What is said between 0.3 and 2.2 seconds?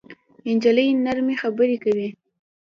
نجلۍ نرمه خبرې کوي.